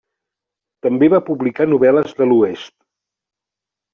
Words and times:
També 0.85 1.09
va 1.15 1.19
publicar 1.27 1.67
novel·les 1.73 2.17
de 2.21 2.27
l'oest. 2.31 2.73